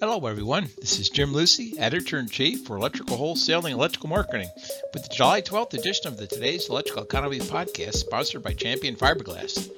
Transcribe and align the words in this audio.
Hello, 0.00 0.26
everyone. 0.26 0.68
This 0.80 0.98
is 0.98 1.08
Jim 1.08 1.32
Lucy, 1.32 1.78
Editor 1.78 2.18
in 2.18 2.28
Chief 2.28 2.64
for 2.66 2.76
Electrical 2.76 3.16
Wholesaling 3.16 3.66
and 3.66 3.74
Electrical 3.74 4.08
Marketing, 4.08 4.48
with 4.92 5.04
the 5.04 5.14
July 5.14 5.40
12th 5.40 5.74
edition 5.74 6.08
of 6.08 6.16
the 6.16 6.26
Today's 6.26 6.68
Electrical 6.68 7.04
Economy 7.04 7.38
podcast, 7.38 7.94
sponsored 7.94 8.42
by 8.42 8.52
Champion 8.52 8.96
Fiberglass. 8.96 9.70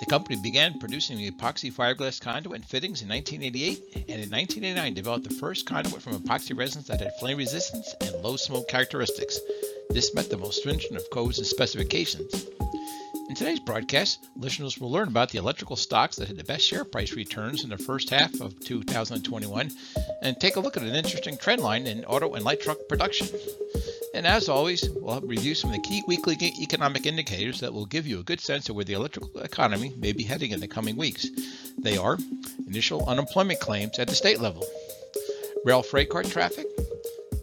The 0.00 0.06
company 0.06 0.38
began 0.42 0.78
producing 0.78 1.16
the 1.16 1.30
epoxy 1.30 1.72
fiberglass 1.72 2.20
conduit 2.20 2.56
and 2.56 2.64
fittings 2.64 3.02
in 3.02 3.08
1988, 3.08 3.78
and 3.94 4.20
in 4.22 4.30
1989 4.30 4.94
developed 4.94 5.28
the 5.28 5.34
first 5.36 5.64
conduit 5.64 6.02
from 6.02 6.18
epoxy 6.18 6.56
resins 6.56 6.88
that 6.88 7.00
had 7.00 7.12
flame 7.18 7.38
resistance 7.38 7.94
and 8.00 8.14
low 8.16 8.36
smoke 8.36 8.68
characteristics. 8.68 9.38
This 9.90 10.14
met 10.14 10.28
the 10.28 10.36
most 10.36 10.58
stringent 10.58 10.96
of 10.96 11.08
codes 11.10 11.38
and 11.38 11.46
specifications. 11.46 12.46
In 13.32 13.36
today's 13.36 13.60
broadcast, 13.60 14.28
listeners 14.36 14.78
will 14.78 14.90
learn 14.90 15.08
about 15.08 15.30
the 15.30 15.38
electrical 15.38 15.74
stocks 15.74 16.16
that 16.16 16.28
had 16.28 16.36
the 16.36 16.44
best 16.44 16.66
share 16.66 16.84
price 16.84 17.14
returns 17.14 17.64
in 17.64 17.70
the 17.70 17.78
first 17.78 18.10
half 18.10 18.30
of 18.42 18.60
2021 18.60 19.70
and 20.20 20.38
take 20.38 20.56
a 20.56 20.60
look 20.60 20.76
at 20.76 20.82
an 20.82 20.94
interesting 20.94 21.38
trend 21.38 21.62
line 21.62 21.86
in 21.86 22.04
auto 22.04 22.34
and 22.34 22.44
light 22.44 22.60
truck 22.60 22.76
production. 22.90 23.26
And 24.12 24.26
as 24.26 24.50
always, 24.50 24.86
we'll 25.00 25.22
review 25.22 25.54
some 25.54 25.70
of 25.70 25.76
the 25.76 25.82
key 25.82 26.02
weekly 26.06 26.36
economic 26.60 27.06
indicators 27.06 27.60
that 27.60 27.72
will 27.72 27.86
give 27.86 28.06
you 28.06 28.20
a 28.20 28.22
good 28.22 28.38
sense 28.38 28.68
of 28.68 28.76
where 28.76 28.84
the 28.84 28.92
electrical 28.92 29.40
economy 29.40 29.94
may 29.96 30.12
be 30.12 30.24
heading 30.24 30.50
in 30.50 30.60
the 30.60 30.68
coming 30.68 30.98
weeks. 30.98 31.26
They 31.78 31.96
are 31.96 32.18
initial 32.66 33.08
unemployment 33.08 33.60
claims 33.60 33.98
at 33.98 34.08
the 34.08 34.14
state 34.14 34.42
level, 34.42 34.66
rail 35.64 35.82
freight 35.82 36.10
car 36.10 36.22
traffic, 36.22 36.66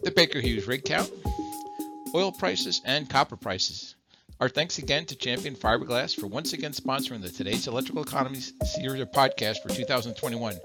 the 0.04 0.12
Baker 0.12 0.38
Hughes 0.38 0.68
rig 0.68 0.84
count, 0.84 1.10
oil 2.14 2.30
prices, 2.30 2.80
and 2.84 3.10
copper 3.10 3.36
prices. 3.36 3.96
Our 4.40 4.48
thanks 4.48 4.78
again 4.78 5.04
to 5.04 5.16
Champion 5.16 5.54
Fiberglass 5.54 6.18
for 6.18 6.26
once 6.26 6.54
again 6.54 6.72
sponsoring 6.72 7.20
the 7.20 7.28
Today's 7.28 7.68
Electrical 7.68 8.02
Economy 8.02 8.40
series 8.40 9.02
of 9.02 9.12
podcasts 9.12 9.60
for 9.60 9.68
2021. 9.68 10.58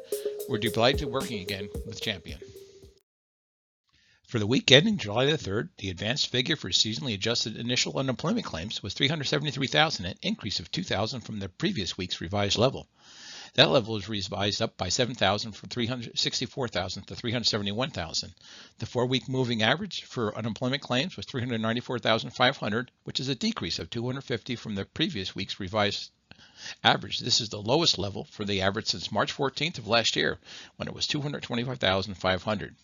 We're 0.48 0.60
delighted 0.60 1.00
to 1.02 1.10
working 1.10 1.42
again 1.42 1.68
with 1.86 2.00
Champion. 2.00 2.40
For 4.30 4.40
the 4.40 4.48
week 4.48 4.72
ending 4.72 4.98
July 4.98 5.26
the 5.26 5.34
3rd, 5.34 5.72
the 5.78 5.90
advanced 5.90 6.28
figure 6.28 6.56
for 6.56 6.70
seasonally 6.70 7.16
adjusted 7.16 7.58
initial 7.58 8.00
unemployment 8.00 8.46
claims 8.46 8.82
was 8.82 8.94
373,000, 8.94 10.06
an 10.06 10.16
increase 10.22 10.62
of 10.62 10.72
2,000 10.72 11.20
from 11.20 11.40
the 11.40 11.50
previous 11.50 11.98
week's 11.98 12.22
revised 12.22 12.58
level. 12.58 12.88
That 13.56 13.72
level 13.72 13.94
was 13.94 14.10
revised 14.10 14.62
up 14.62 14.76
by 14.76 14.90
7,000 14.90 15.54
from 15.54 15.70
364,000 15.70 17.04
to 17.04 17.16
371,000. 17.16 18.36
The 18.80 18.86
four-week 18.86 19.30
moving 19.30 19.64
average 19.64 20.04
for 20.04 20.38
unemployment 20.38 20.82
claims 20.82 21.16
was 21.16 21.26
394,500, 21.26 22.92
which 23.06 23.22
is 23.22 23.30
a 23.30 23.36
decrease 23.36 23.80
of 23.80 23.90
250 23.90 24.58
from 24.58 24.76
the 24.76 24.84
previous 24.84 25.36
week's 25.36 25.58
revised 25.58 26.12
average. 26.84 27.20
This 27.20 27.40
is 27.40 27.48
the 27.48 27.62
lowest 27.62 27.98
level 27.98 28.26
for 28.26 28.44
the 28.44 28.62
average 28.62 28.88
since 28.88 29.10
March 29.10 29.34
14th 29.34 29.78
of 29.78 29.88
last 29.88 30.18
year, 30.18 30.38
when 30.76 30.90
it 30.90 30.94
was 30.94 31.08
225,500. 31.08 32.76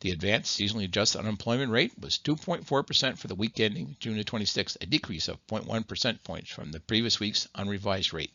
The 0.00 0.10
advanced 0.10 0.60
seasonally 0.60 0.84
adjusted 0.84 1.20
unemployment 1.20 1.72
rate 1.72 1.98
was 1.98 2.18
2.4% 2.18 3.16
for 3.16 3.28
the 3.28 3.34
week 3.34 3.58
ending 3.58 3.96
June 3.98 4.22
26th, 4.22 4.76
a 4.82 4.84
decrease 4.84 5.28
of 5.28 5.46
0.1 5.46 5.86
percent 5.86 6.22
points 6.22 6.50
from 6.50 6.70
the 6.70 6.80
previous 6.80 7.18
week's 7.18 7.48
unrevised 7.54 8.12
rate. 8.12 8.32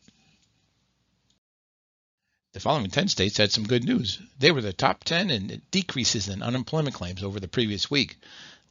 The 2.52 2.60
following 2.60 2.90
10 2.90 3.08
states 3.08 3.36
had 3.36 3.52
some 3.52 3.66
good 3.66 3.84
news. 3.84 4.20
They 4.38 4.50
were 4.50 4.62
the 4.62 4.72
top 4.72 5.04
10 5.04 5.28
in 5.28 5.60
decreases 5.70 6.28
in 6.28 6.42
unemployment 6.42 6.96
claims 6.96 7.22
over 7.22 7.38
the 7.38 7.46
previous 7.46 7.90
week. 7.90 8.16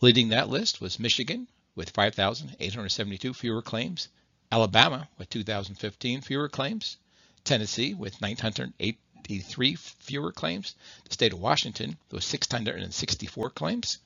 Leading 0.02 0.30
that 0.30 0.50
list 0.50 0.82
was 0.82 0.98
Michigan 0.98 1.48
with 1.76 1.92
5,872 1.92 3.36
fewer 3.36 3.62
claims, 3.62 4.08
Alabama 4.52 5.08
with 5.20 5.30
2,015 5.30 6.22
fewer 6.22 6.50
claims, 6.50 6.98
Tennessee 7.44 7.94
with 7.94 8.20
983 8.20 9.76
fewer 9.76 10.32
claims, 10.32 10.74
the 11.04 11.14
state 11.14 11.34
of 11.34 11.40
Washington 11.40 12.00
with 12.10 12.24
664 12.24 13.52
claims, 13.52 14.00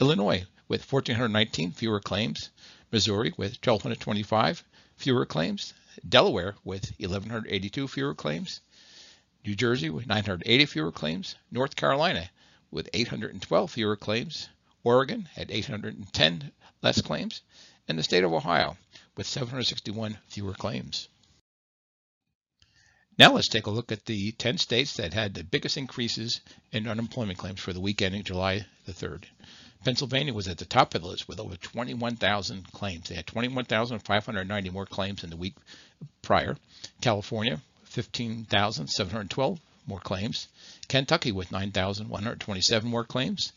Illinois 0.00 0.46
with 0.68 0.90
1,419 0.90 1.72
fewer 1.72 2.00
claims, 2.00 2.48
Missouri 2.90 3.34
with 3.36 3.58
1,225 3.62 4.64
fewer 4.96 5.26
claims, 5.26 5.74
Delaware 6.08 6.56
with 6.64 6.98
1,182 6.98 7.88
fewer 7.88 8.14
claims, 8.14 8.62
New 9.44 9.56
Jersey 9.56 9.90
with 9.90 10.06
980 10.06 10.66
fewer 10.66 10.92
claims, 10.92 11.34
North 11.50 11.74
Carolina 11.74 12.30
with 12.70 12.88
812 12.92 13.72
fewer 13.72 13.96
claims, 13.96 14.48
Oregon 14.84 15.28
had 15.34 15.50
810 15.50 16.52
less 16.80 17.00
claims, 17.00 17.42
and 17.88 17.98
the 17.98 18.04
state 18.04 18.22
of 18.22 18.32
Ohio 18.32 18.76
with 19.16 19.26
761 19.26 20.18
fewer 20.28 20.54
claims. 20.54 21.08
Now 23.18 23.34
let's 23.34 23.48
take 23.48 23.66
a 23.66 23.70
look 23.70 23.90
at 23.90 24.06
the 24.06 24.30
10 24.32 24.58
states 24.58 24.94
that 24.94 25.12
had 25.12 25.34
the 25.34 25.42
biggest 25.42 25.76
increases 25.76 26.40
in 26.70 26.86
unemployment 26.86 27.38
claims 27.38 27.60
for 27.60 27.72
the 27.72 27.80
week 27.80 28.00
ending 28.00 28.22
July 28.22 28.64
the 28.86 28.92
3rd. 28.92 29.24
Pennsylvania 29.84 30.32
was 30.32 30.46
at 30.46 30.58
the 30.58 30.64
top 30.64 30.94
of 30.94 31.02
the 31.02 31.08
list 31.08 31.26
with 31.26 31.40
over 31.40 31.56
21,000 31.56 32.72
claims. 32.72 33.08
They 33.08 33.16
had 33.16 33.26
21,590 33.26 34.70
more 34.70 34.86
claims 34.86 35.22
than 35.22 35.30
the 35.30 35.36
week 35.36 35.56
prior. 36.22 36.56
California 37.00 37.60
15,712 37.92 39.60
more 39.86 40.00
claims. 40.00 40.48
Kentucky 40.88 41.30
with 41.30 41.52
9,127 41.52 42.90
more 42.90 43.04
claims. 43.04 43.52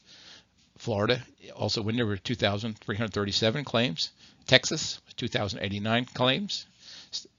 Florida 0.77 1.25
also 1.55 1.81
went 1.81 2.01
over 2.01 2.17
2,337 2.17 3.63
claims. 3.63 4.11
Texas 4.45 4.99
2,089 5.15 6.05
claims. 6.05 6.65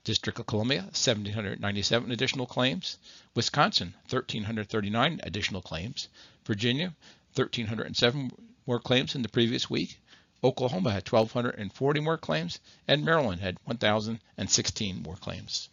District 0.03 0.39
of 0.39 0.47
Columbia, 0.47 0.81
1,797 0.81 2.11
additional 2.11 2.47
claims. 2.47 2.97
Wisconsin, 3.35 3.93
1,339 4.09 5.19
additional 5.21 5.61
claims. 5.61 6.07
Virginia, 6.45 6.95
1,307 7.35 8.31
more 8.65 8.79
claims 8.79 9.13
than 9.13 9.21
the 9.21 9.29
previous 9.29 9.69
week. 9.69 9.99
Oklahoma 10.43 10.91
had 10.91 11.07
1,240 11.07 11.99
more 11.99 12.17
claims, 12.17 12.59
and 12.87 13.05
Maryland 13.05 13.41
had 13.41 13.57
1,016 13.65 15.03
more 15.03 15.15
claims. 15.17 15.69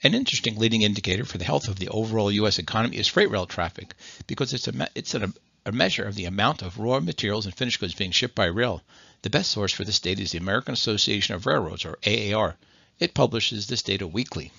An 0.00 0.14
interesting 0.14 0.56
leading 0.56 0.82
indicator 0.82 1.24
for 1.24 1.38
the 1.38 1.44
health 1.44 1.66
of 1.66 1.80
the 1.80 1.88
overall 1.88 2.30
U.S. 2.30 2.60
economy 2.60 2.98
is 2.98 3.08
freight 3.08 3.30
rail 3.30 3.46
traffic 3.46 3.94
because 4.28 4.54
it's 4.54 4.68
a, 4.68 4.88
it's 4.94 5.14
a, 5.14 5.32
a 5.66 5.72
measure 5.72 6.04
of 6.04 6.14
the 6.14 6.26
amount 6.26 6.62
of 6.62 6.78
raw 6.78 7.00
materials 7.00 7.46
and 7.46 7.54
finished 7.54 7.80
goods 7.80 7.94
being 7.94 8.12
shipped 8.12 8.36
by 8.36 8.44
rail. 8.44 8.84
The 9.22 9.30
best 9.30 9.50
source 9.50 9.72
for 9.72 9.84
this 9.84 9.98
data 9.98 10.22
is 10.22 10.30
the 10.30 10.38
American 10.38 10.72
Association 10.72 11.34
of 11.34 11.46
Railroads, 11.46 11.84
or 11.84 11.98
AAR. 12.06 12.56
It 13.00 13.12
publishes 13.12 13.66
this 13.66 13.82
data 13.82 14.06
weekly. 14.06 14.52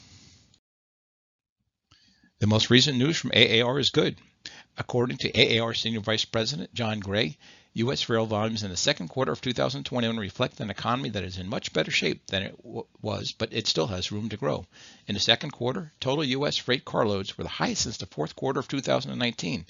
The 2.40 2.48
most 2.48 2.70
recent 2.70 2.98
news 2.98 3.18
from 3.18 3.32
AAR 3.32 3.80
is 3.80 3.92
good. 3.92 4.18
According 4.78 5.18
to 5.20 5.60
AAR 5.60 5.74
Senior 5.74 6.02
Vice 6.02 6.26
President 6.26 6.74
John 6.74 7.00
Gray, 7.00 7.38
U.S. 7.80 8.10
rail 8.10 8.26
volumes 8.26 8.64
in 8.64 8.72
the 8.72 8.78
second 8.78 9.08
quarter 9.08 9.32
of 9.32 9.40
2021 9.42 10.18
reflect 10.18 10.60
an 10.60 10.70
economy 10.70 11.10
that 11.10 11.24
is 11.24 11.38
in 11.38 11.48
much 11.48 11.72
better 11.72 11.92
shape 11.92 12.28
than 12.28 12.44
it 12.44 12.56
was, 13.02 13.32
but 13.32 13.54
it 13.54 13.68
still 13.68 13.88
has 13.88 14.12
room 14.12 14.28
to 14.30 14.38
grow. 14.38 14.66
In 15.08 15.14
the 15.14 15.20
second 15.20 15.52
quarter, 15.52 15.94
total 16.00 16.24
U.S. 16.24 16.58
freight 16.58 16.84
carloads 16.84 17.38
were 17.38 17.44
the 17.46 17.50
highest 17.50 17.84
since 17.84 17.98
the 17.98 18.06
fourth 18.06 18.36
quarter 18.36 18.60
of 18.60 18.68
2019. 18.68 19.66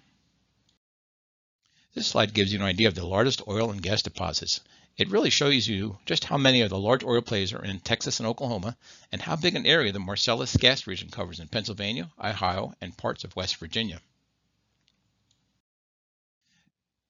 This 1.94 2.06
slide 2.06 2.32
gives 2.32 2.52
you 2.52 2.58
an 2.58 2.64
idea 2.64 2.88
of 2.88 2.94
the 2.94 3.06
largest 3.06 3.42
oil 3.46 3.70
and 3.70 3.82
gas 3.82 4.02
deposits. 4.02 4.60
It 4.96 5.10
really 5.10 5.30
shows 5.30 5.66
you 5.66 5.98
just 6.04 6.24
how 6.24 6.36
many 6.36 6.60
of 6.60 6.70
the 6.70 6.78
large 6.78 7.02
oil 7.02 7.22
plays 7.22 7.52
are 7.52 7.64
in 7.64 7.80
Texas 7.80 8.20
and 8.20 8.26
Oklahoma 8.26 8.76
and 9.10 9.22
how 9.22 9.36
big 9.36 9.56
an 9.56 9.66
area 9.66 9.92
the 9.92 9.98
Marcellus 9.98 10.56
gas 10.56 10.86
region 10.86 11.08
covers 11.08 11.40
in 11.40 11.48
Pennsylvania, 11.48 12.10
Ohio, 12.22 12.74
and 12.80 12.96
parts 12.96 13.24
of 13.24 13.34
West 13.34 13.56
Virginia. 13.56 14.00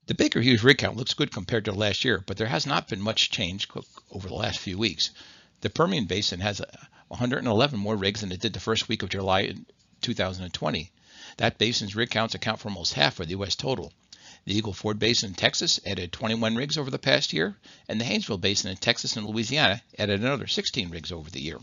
The 0.06 0.14
Baker 0.14 0.40
Hughes 0.40 0.64
rig 0.64 0.78
count 0.78 0.96
looks 0.96 1.14
good 1.14 1.32
compared 1.32 1.66
to 1.66 1.72
last 1.72 2.04
year, 2.04 2.22
but 2.26 2.36
there 2.36 2.48
has 2.48 2.66
not 2.66 2.88
been 2.88 3.00
much 3.00 3.30
change 3.30 3.69
over 4.10 4.28
the 4.28 4.34
last 4.34 4.58
few 4.58 4.78
weeks. 4.78 5.10
The 5.62 5.70
Permian 5.70 6.06
Basin 6.06 6.41
has 6.41 6.61
uh, 6.61 6.67
111 7.06 7.79
more 7.79 7.94
rigs 7.94 8.20
than 8.20 8.32
it 8.32 8.41
did 8.41 8.53
the 8.53 8.59
first 8.59 8.88
week 8.88 9.05
of 9.05 9.11
July 9.11 9.55
2020. 10.00 10.91
That 11.37 11.56
basin's 11.56 11.94
rig 11.94 12.11
counts 12.11 12.35
account 12.35 12.59
for 12.59 12.69
almost 12.69 12.94
half 12.94 13.20
of 13.20 13.29
the 13.29 13.35
U.S. 13.35 13.55
total. 13.55 13.93
The 14.44 14.56
Eagle 14.56 14.73
Ford 14.73 14.99
Basin 14.99 15.29
in 15.29 15.35
Texas 15.37 15.79
added 15.87 16.11
21 16.12 16.56
rigs 16.56 16.76
over 16.76 16.91
the 16.91 16.99
past 16.99 17.32
year, 17.32 17.56
and 17.87 18.00
the 18.00 18.05
Haynesville 18.05 18.41
Basin 18.41 18.73
in 18.73 18.76
Texas 18.76 19.17
and 19.17 19.25
Louisiana 19.25 19.81
added 19.97 20.19
another 20.19 20.49
16 20.49 20.91
rigs 20.91 21.12
over 21.12 21.31
the 21.31 21.41
year. 21.41 21.61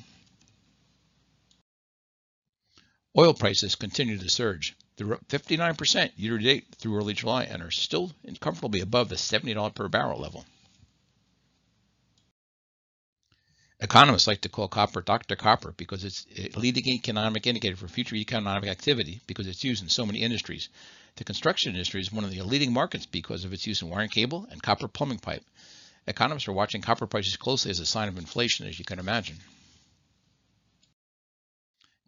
Oil 3.17 3.33
prices 3.33 3.75
continue 3.75 4.17
to 4.17 4.29
surge. 4.29 4.77
They're 4.95 5.15
up 5.15 5.27
59% 5.27 6.13
year 6.15 6.37
to 6.37 6.43
date 6.45 6.73
through 6.77 6.95
early 6.95 7.15
July 7.15 7.43
and 7.43 7.61
are 7.61 7.69
still 7.69 8.13
comfortably 8.39 8.79
above 8.79 9.09
the 9.09 9.15
$70 9.15 9.75
per 9.75 9.89
barrel 9.89 10.21
level. 10.21 10.45
Economists 13.81 14.27
like 14.27 14.41
to 14.41 14.49
call 14.49 14.67
copper 14.67 14.99
Dr. 15.01 15.37
Copper 15.37 15.73
because 15.77 16.03
it's 16.03 16.25
a 16.35 16.59
leading 16.59 16.85
economic 16.89 17.47
indicator 17.47 17.77
for 17.77 17.87
future 17.87 18.15
economic 18.15 18.69
activity 18.69 19.21
because 19.25 19.47
it's 19.47 19.63
used 19.63 19.81
in 19.81 19.87
so 19.87 20.05
many 20.05 20.19
industries. 20.19 20.67
The 21.15 21.23
construction 21.23 21.73
industry 21.73 22.01
is 22.01 22.11
one 22.11 22.25
of 22.25 22.31
the 22.31 22.41
leading 22.41 22.73
markets 22.73 23.05
because 23.05 23.45
of 23.45 23.53
its 23.53 23.65
use 23.65 23.81
in 23.81 23.89
wiring 23.89 24.09
cable 24.09 24.45
and 24.51 24.61
copper 24.61 24.89
plumbing 24.89 25.19
pipe. 25.19 25.45
Economists 26.07 26.49
are 26.49 26.53
watching 26.53 26.81
copper 26.81 27.07
prices 27.07 27.37
closely 27.37 27.71
as 27.71 27.79
a 27.79 27.85
sign 27.85 28.09
of 28.09 28.17
inflation, 28.17 28.67
as 28.67 28.77
you 28.77 28.83
can 28.83 28.99
imagine. 28.99 29.37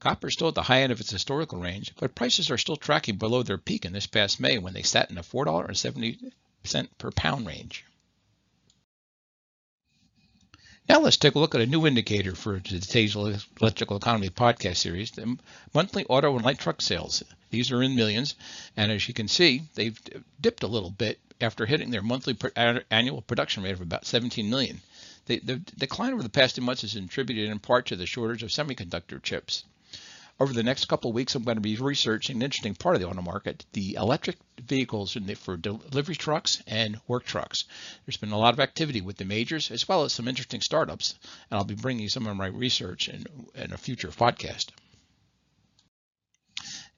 Copper 0.01 0.27
is 0.27 0.33
still 0.33 0.49
at 0.49 0.55
the 0.55 0.63
high 0.63 0.81
end 0.81 0.91
of 0.91 0.99
its 0.99 1.11
historical 1.11 1.59
range, 1.59 1.93
but 1.97 2.15
prices 2.15 2.51
are 2.51 2.57
still 2.57 2.75
tracking 2.75 3.15
below 3.15 3.43
their 3.43 3.57
peak 3.57 3.85
in 3.85 3.93
this 3.93 4.07
past 4.07 4.41
May 4.41 4.57
when 4.57 4.73
they 4.73 4.81
sat 4.81 5.09
in 5.09 5.15
the 5.15 5.21
$4.70 5.21 6.87
per 6.97 7.11
pound 7.11 7.47
range. 7.47 7.85
Now 10.89 10.99
let's 10.99 11.17
take 11.17 11.35
a 11.35 11.39
look 11.39 11.53
at 11.53 11.61
a 11.61 11.67
new 11.67 11.85
indicator 11.85 12.33
for 12.33 12.59
today's 12.59 13.15
Electrical 13.15 13.97
Economy 13.97 14.29
podcast 14.29 14.77
series, 14.77 15.11
the 15.11 15.37
monthly 15.73 16.05
auto 16.05 16.35
and 16.35 16.43
light 16.43 16.57
truck 16.57 16.81
sales. 16.81 17.23
These 17.51 17.71
are 17.71 17.83
in 17.83 17.95
millions, 17.95 18.35
and 18.75 18.91
as 18.91 19.07
you 19.07 19.13
can 19.13 19.27
see, 19.27 19.61
they've 19.75 19.99
dipped 20.41 20.63
a 20.63 20.67
little 20.67 20.89
bit 20.89 21.19
after 21.39 21.65
hitting 21.67 21.91
their 21.91 22.01
monthly 22.01 22.35
annual 22.89 23.21
production 23.21 23.61
rate 23.63 23.73
of 23.73 23.81
about 23.81 24.07
17 24.07 24.49
million. 24.49 24.81
The, 25.27 25.39
the 25.39 25.57
decline 25.57 26.13
over 26.13 26.23
the 26.23 26.29
past 26.29 26.55
two 26.55 26.61
months 26.61 26.83
is 26.83 26.95
attributed 26.95 27.49
in 27.49 27.59
part 27.59 27.85
to 27.85 27.95
the 27.95 28.07
shortage 28.07 28.41
of 28.41 28.49
semiconductor 28.49 29.21
chips. 29.21 29.63
Over 30.41 30.53
the 30.53 30.63
next 30.63 30.85
couple 30.85 31.11
of 31.11 31.15
weeks, 31.15 31.35
I'm 31.35 31.43
going 31.43 31.57
to 31.57 31.61
be 31.61 31.75
researching 31.75 32.37
an 32.37 32.41
interesting 32.41 32.73
part 32.73 32.95
of 32.95 33.01
the 33.01 33.07
auto 33.07 33.21
market, 33.21 33.63
the 33.73 33.93
electric 33.93 34.37
vehicles 34.59 35.15
for 35.37 35.55
delivery 35.55 36.15
trucks 36.15 36.63
and 36.65 36.99
work 37.07 37.25
trucks. 37.25 37.65
There's 38.03 38.17
been 38.17 38.31
a 38.31 38.39
lot 38.39 38.55
of 38.55 38.59
activity 38.59 39.01
with 39.01 39.17
the 39.17 39.25
majors 39.25 39.69
as 39.69 39.87
well 39.87 40.03
as 40.03 40.13
some 40.13 40.27
interesting 40.27 40.61
startups, 40.61 41.13
and 41.51 41.59
I'll 41.59 41.63
be 41.63 41.75
bringing 41.75 42.09
some 42.09 42.25
of 42.25 42.35
my 42.35 42.47
research 42.47 43.07
in, 43.07 43.23
in 43.53 43.71
a 43.71 43.77
future 43.77 44.07
podcast. 44.07 44.69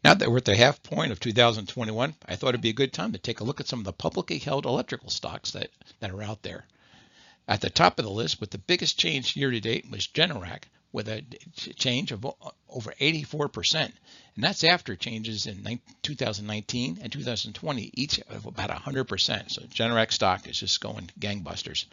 Now 0.06 0.14
that 0.14 0.32
we're 0.32 0.38
at 0.38 0.46
the 0.46 0.56
half 0.56 0.82
point 0.82 1.12
of 1.12 1.20
2021, 1.20 2.16
I 2.26 2.38
thought 2.38 2.48
it'd 2.48 2.62
be 2.62 2.70
a 2.70 2.74
good 2.74 2.94
time 2.94 3.12
to 3.12 3.18
take 3.18 3.42
a 3.42 3.44
look 3.44 3.60
at 3.60 3.68
some 3.68 3.80
of 3.80 3.86
the 3.86 3.92
publicly 3.92 4.40
held 4.40 4.66
electrical 4.66 5.10
stocks 5.10 5.52
that, 5.52 5.70
that 6.00 6.12
are 6.12 6.24
out 6.24 6.44
there. 6.44 6.66
At 7.46 7.60
the 7.60 7.70
top 7.70 8.00
of 8.00 8.06
the 8.06 8.12
list, 8.12 8.40
with 8.40 8.52
the 8.52 8.58
biggest 8.58 8.98
change 8.98 9.36
year 9.36 9.52
to 9.52 9.60
date, 9.60 9.92
was 9.92 10.08
Generac, 10.08 10.70
with 10.94 11.10
a 11.10 11.24
change 11.76 12.12
of 12.12 12.26
over 12.70 12.94
84%. 13.02 13.76
And 13.76 14.44
that's 14.44 14.64
after 14.64 14.96
changes 14.96 15.48
in 15.48 15.80
2019 16.04 17.00
and 17.02 17.12
2020, 17.12 17.90
each 17.94 18.20
of 18.30 18.46
about 18.46 18.70
100%. 18.70 19.52
So 19.52 19.64
Generac 19.64 20.12
stock 20.14 20.48
is 20.48 20.60
just 20.60 20.80
going 20.80 21.10
gangbusters. 21.20 21.86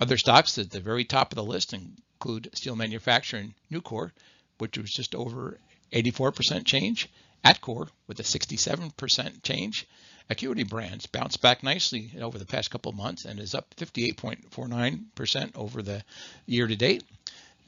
Other 0.00 0.16
stocks 0.16 0.56
at 0.58 0.70
the 0.70 0.80
very 0.80 1.04
top 1.04 1.32
of 1.32 1.36
the 1.36 1.44
list 1.44 1.74
include 1.74 2.50
steel 2.54 2.76
manufacturer 2.76 3.44
Nucor, 3.70 4.12
which 4.58 4.78
was 4.78 4.92
just 4.92 5.14
over 5.14 5.58
84% 5.92 6.64
change. 6.64 7.08
Atkore 7.44 7.88
with 8.06 8.20
a 8.20 8.22
67% 8.22 9.42
change. 9.42 9.88
Acuity 10.28 10.62
Brands 10.62 11.06
bounced 11.06 11.40
back 11.40 11.62
nicely 11.62 12.12
over 12.20 12.38
the 12.38 12.46
past 12.46 12.70
couple 12.70 12.92
months 12.92 13.24
and 13.24 13.40
is 13.40 13.54
up 13.54 13.74
58.49% 13.76 15.56
over 15.56 15.82
the 15.82 16.04
year 16.46 16.66
to 16.68 16.76
date. 16.76 17.02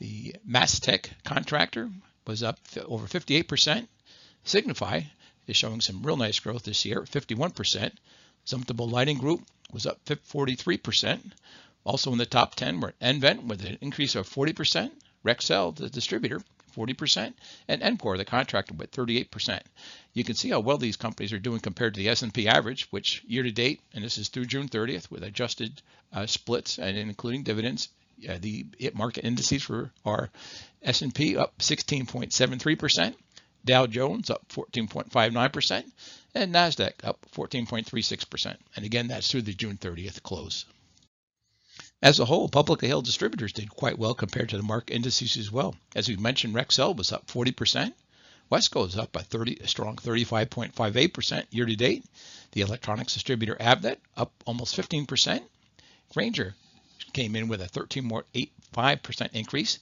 The 0.03 0.35
MasTec 0.45 1.11
contractor 1.23 1.89
was 2.27 2.43
up 2.43 2.59
over 2.87 3.07
58%. 3.07 3.87
Signify 4.43 5.03
is 5.47 5.57
showing 5.57 5.81
some 5.81 6.03
real 6.03 6.17
nice 6.17 6.41
growth 6.41 6.65
this 6.65 6.85
year, 6.85 7.03
51%. 7.03 7.93
Zumtobel 8.45 8.91
Lighting 8.91 9.19
Group 9.19 9.47
was 9.71 9.87
up 9.87 10.05
43%. 10.05 11.21
Also 11.85 12.11
in 12.11 12.19
the 12.19 12.27
top 12.27 12.57
10 12.57 12.81
were 12.81 12.95
nVent 13.01 13.45
with 13.45 13.65
an 13.65 13.79
increase 13.81 14.17
of 14.17 14.29
40%, 14.29 14.91
Rexel, 15.25 15.77
the 15.77 15.89
distributor, 15.89 16.43
40%, 16.77 17.33
and 17.69 17.81
EMCOR, 17.81 18.17
the 18.17 18.25
contractor, 18.25 18.75
with 18.75 18.91
38%. 18.91 19.61
You 20.15 20.25
can 20.25 20.35
see 20.35 20.51
how 20.51 20.59
well 20.59 20.79
these 20.79 20.97
companies 20.97 21.33
are 21.33 21.39
doing 21.39 21.61
compared 21.61 21.95
to 21.95 22.01
the 22.01 22.09
S&P 22.09 22.49
average, 22.49 22.89
which 22.91 23.23
year 23.25 23.45
to 23.45 23.53
date, 23.53 23.81
and 23.95 24.03
this 24.03 24.19
is 24.19 24.31
through 24.31 24.47
June 24.47 24.69
30th, 24.69 25.13
with 25.13 25.23
adjusted 25.23 25.81
uh, 26.13 26.27
splits 26.27 26.81
and 26.81 26.97
including 26.97 27.45
dividends, 27.45 27.89
uh, 28.29 28.39
the 28.41 28.67
market 28.95 29.25
indices 29.25 29.63
for 29.63 29.93
our 30.05 30.31
S&P 30.83 31.37
up 31.37 31.59
16.73%, 31.59 33.15
Dow 33.65 33.87
Jones 33.87 34.31
up 34.31 34.49
14.59%, 34.49 35.85
and 36.35 36.55
Nasdaq 36.55 37.05
up 37.05 37.27
14.36%. 37.35 38.57
And 38.77 38.85
again, 38.85 39.09
that's 39.09 39.31
through 39.31 39.43
the 39.43 39.53
June 39.53 39.79
30th 39.79 40.23
close. 40.23 40.65
As 42.03 42.19
a 42.19 42.25
whole, 42.25 42.49
publicly 42.49 42.89
held 42.89 43.05
distributors 43.05 43.53
did 43.53 43.71
quite 43.71 43.99
well 43.99 44.15
compared 44.15 44.49
to 44.49 44.57
the 44.57 44.63
market 44.65 44.95
indices 44.95 45.37
as 45.37 45.53
well. 45.53 45.77
As 45.95 46.09
we 46.09 46.17
mentioned, 46.17 46.55
Rexel 46.55 46.97
was 46.97 47.13
up 47.13 47.29
40%. 47.29 47.93
Wesco 48.51 48.87
is 48.87 48.99
up 48.99 49.13
by 49.13 49.23
30, 49.23 49.59
a 49.61 49.69
strong 49.69 49.97
35.58% 49.97 51.47
year 51.51 51.65
to 51.65 51.77
date. 51.77 52.05
The 52.51 52.63
electronics 52.63 53.15
distributor 53.15 53.55
Avnet 53.55 53.99
up 54.17 54.33
almost 54.45 54.77
15%. 54.77 55.43
Grainger 56.13 56.55
came 57.13 57.37
in 57.37 57.49
with 57.49 57.61
a 57.61 57.69
13.85% 57.69 59.29
increase. 59.33 59.79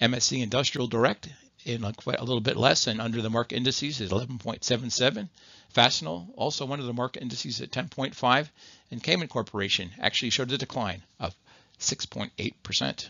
MSC 0.00 0.42
Industrial 0.42 0.86
Direct 0.86 1.28
in 1.64 1.84
a, 1.84 1.92
a 2.06 2.24
little 2.24 2.40
bit 2.40 2.56
less 2.56 2.86
and 2.86 3.00
under 3.00 3.20
the 3.20 3.30
market 3.30 3.56
indices 3.56 4.00
is 4.00 4.10
11.77. 4.10 5.28
Fastenal, 5.74 6.28
also 6.36 6.64
one 6.64 6.80
of 6.80 6.86
the 6.86 6.92
market 6.92 7.22
indices 7.22 7.60
at 7.60 7.70
10.5. 7.70 8.48
And 8.90 9.02
Kaman 9.02 9.28
Corporation 9.28 9.90
actually 9.98 10.30
showed 10.30 10.50
a 10.52 10.58
decline 10.58 11.02
of 11.18 11.34
6.8%. 11.78 13.08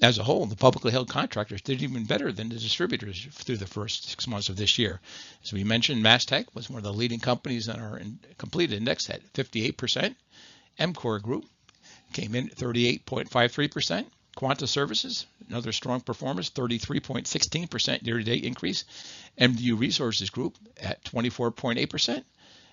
As 0.00 0.18
a 0.18 0.24
whole, 0.24 0.46
the 0.46 0.56
publicly 0.56 0.90
held 0.90 1.08
contractors 1.08 1.62
did 1.62 1.82
even 1.82 2.04
better 2.04 2.32
than 2.32 2.48
the 2.48 2.56
distributors 2.56 3.26
through 3.30 3.58
the 3.58 3.66
first 3.66 4.08
six 4.08 4.26
months 4.26 4.48
of 4.48 4.56
this 4.56 4.78
year. 4.78 5.00
As 5.44 5.52
we 5.52 5.62
mentioned, 5.62 6.02
MasTec 6.02 6.46
was 6.54 6.68
one 6.68 6.78
of 6.78 6.84
the 6.84 6.92
leading 6.92 7.20
companies 7.20 7.68
in 7.68 7.78
our 7.78 8.00
complete 8.38 8.72
index 8.72 9.08
at 9.10 9.32
58%. 9.32 10.16
EMCOR 10.80 11.20
Group 11.20 11.44
came 12.12 12.34
in 12.34 12.50
at 12.50 12.56
38.53%. 12.56 14.06
Quanta 14.34 14.66
Services, 14.66 15.26
another 15.48 15.72
strong 15.72 16.00
performance, 16.00 16.50
33.16% 16.50 18.06
year-to-date 18.06 18.44
increase. 18.44 18.84
MDU 19.38 19.78
Resources 19.78 20.30
Group 20.30 20.56
at 20.80 21.04
24.8%. 21.04 22.24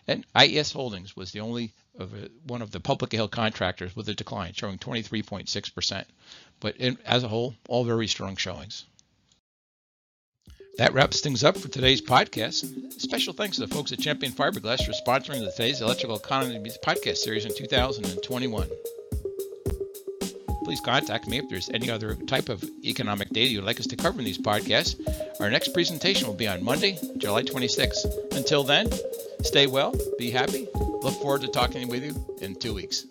And 0.07 0.25
IES 0.33 0.71
Holdings 0.71 1.15
was 1.15 1.31
the 1.31 1.41
only 1.41 1.73
of 1.97 2.13
a, 2.13 2.29
one 2.47 2.61
of 2.61 2.71
the 2.71 2.79
public 2.79 3.11
held 3.11 3.31
contractors 3.31 3.95
with 3.95 4.09
a 4.09 4.13
decline, 4.13 4.53
showing 4.53 4.77
23.6%. 4.77 6.05
But 6.59 6.77
in, 6.77 6.97
as 7.05 7.23
a 7.23 7.27
whole, 7.27 7.53
all 7.67 7.83
very 7.83 8.07
strong 8.07 8.35
showings. 8.37 8.85
That 10.77 10.93
wraps 10.93 11.19
things 11.19 11.43
up 11.43 11.57
for 11.57 11.67
today's 11.67 12.01
podcast. 12.01 13.01
Special 13.01 13.33
thanks 13.33 13.57
to 13.57 13.65
the 13.65 13.73
folks 13.73 13.91
at 13.91 13.99
Champion 13.99 14.31
Fiberglass 14.31 14.85
for 14.85 14.93
sponsoring 14.93 15.47
today's 15.51 15.81
Electrical 15.81 16.15
Economy 16.15 16.71
podcast 16.83 17.17
series 17.17 17.45
in 17.45 17.53
2021 17.53 18.69
please 20.69 20.81
contact 20.81 21.27
me 21.27 21.39
if 21.39 21.49
there's 21.49 21.67
any 21.71 21.89
other 21.89 22.13
type 22.13 22.47
of 22.47 22.63
economic 22.85 23.27
data 23.29 23.49
you'd 23.49 23.63
like 23.63 23.79
us 23.79 23.87
to 23.87 23.95
cover 23.95 24.19
in 24.19 24.23
these 24.23 24.37
podcasts. 24.37 24.93
Our 25.39 25.49
next 25.49 25.73
presentation 25.73 26.27
will 26.27 26.35
be 26.35 26.47
on 26.47 26.63
Monday, 26.63 26.99
July 27.17 27.41
26th. 27.41 28.35
Until 28.35 28.61
then, 28.61 28.87
stay 29.41 29.65
well, 29.65 29.95
be 30.19 30.29
happy. 30.29 30.67
Look 30.75 31.15
forward 31.15 31.41
to 31.41 31.47
talking 31.47 31.87
with 31.87 32.03
you 32.03 32.13
in 32.39 32.53
two 32.53 32.75
weeks. 32.75 33.07